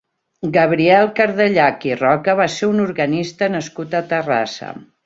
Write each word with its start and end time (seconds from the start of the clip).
Gabriel 0.53 1.09
Cardellach 1.19 1.87
i 1.91 1.93
Roca 2.01 2.37
va 2.43 2.49
ser 2.57 2.73
un 2.73 2.83
organista 2.89 3.55
nascut 3.59 3.99
a 4.03 4.07
Terrassa. 4.15 4.77